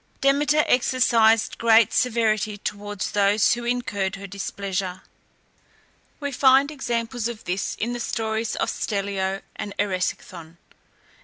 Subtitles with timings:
[0.19, 5.03] Demeter exercised great severity towards those who incurred her displeasure.
[6.19, 10.57] We find examples of this in the stories of Stellio and Eresicthon.